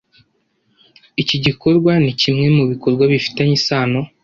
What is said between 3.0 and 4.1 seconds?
bifitanye isano